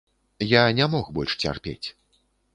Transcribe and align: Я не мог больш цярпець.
Я 0.53 0.63
не 0.79 0.87
мог 0.95 1.13
больш 1.19 1.37
цярпець. 1.45 1.87